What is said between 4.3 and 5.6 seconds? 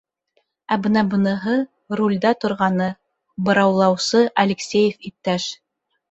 Алексеев иптәш.